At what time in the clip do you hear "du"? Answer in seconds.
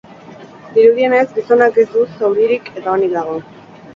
1.97-2.05